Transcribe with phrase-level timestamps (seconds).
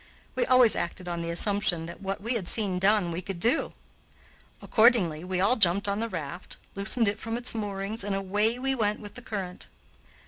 [0.33, 3.73] We always acted on the assumption that what we had seen done, we could do.
[4.59, 8.73] Accordingly we all jumped on the raft, loosened it from its moorings, and away we
[8.73, 9.67] went with the current.